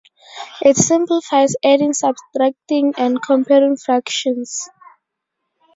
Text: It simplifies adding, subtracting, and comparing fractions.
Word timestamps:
It 0.65 0.77
simplifies 0.77 1.53
adding, 1.63 1.93
subtracting, 1.93 2.95
and 2.97 3.21
comparing 3.21 3.77
fractions. 3.77 4.67